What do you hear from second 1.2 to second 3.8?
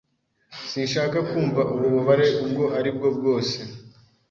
kumva ububabare ubwo aribwo bwose.